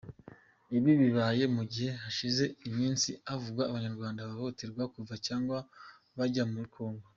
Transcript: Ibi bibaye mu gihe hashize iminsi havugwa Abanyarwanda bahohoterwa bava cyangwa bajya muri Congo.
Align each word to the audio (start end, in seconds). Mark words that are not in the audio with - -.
Ibi 0.77 0.91
bibaye 1.01 1.43
mu 1.55 1.63
gihe 1.71 1.91
hashize 2.03 2.43
iminsi 2.69 3.09
havugwa 3.29 3.63
Abanyarwanda 3.65 4.27
bahohoterwa 4.27 4.83
bava 4.95 5.15
cyangwa 5.27 5.57
bajya 6.17 6.43
muri 6.53 6.67
Congo. 6.75 7.05